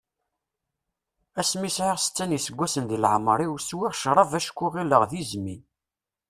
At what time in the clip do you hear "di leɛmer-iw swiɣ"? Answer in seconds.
2.89-3.93